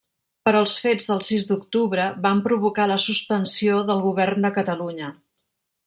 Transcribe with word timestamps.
Però 0.47 0.61
els 0.63 0.71
fets 0.85 1.05
del 1.09 1.19
sis 1.25 1.45
d'octubre 1.49 2.07
van 2.25 2.41
provocar 2.49 2.89
la 2.93 2.99
suspensió 3.05 3.79
del 3.91 4.03
govern 4.09 4.49
de 4.49 4.53
Catalunya. 4.57 5.13